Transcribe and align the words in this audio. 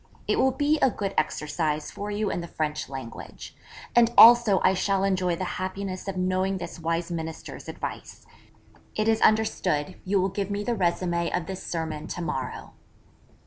It 0.27 0.39
will 0.39 0.49
be 0.51 0.79
a 0.79 0.89
good 0.89 1.13
exercise 1.15 1.91
for 1.91 2.09
you 2.09 2.31
in 2.31 2.41
the 2.41 2.47
French 2.47 2.89
language. 2.89 3.53
And 3.95 4.09
also 4.17 4.59
I 4.63 4.73
shall 4.73 5.03
enjoy 5.03 5.35
the 5.35 5.43
happiness 5.61 6.07
of 6.07 6.17
knowing 6.17 6.57
this 6.57 6.79
wise 6.79 7.11
Minister's 7.11 7.69
advice. 7.69 8.25
It 8.95 9.07
is 9.07 9.21
understood, 9.21 10.01
you 10.03 10.19
will 10.19 10.29
give 10.29 10.49
me 10.49 10.63
the 10.63 10.73
résumé 10.73 11.29
of 11.39 11.45
this 11.45 11.61
sermon 11.61 12.07
to 12.07 12.21
morrow.' 12.23 12.73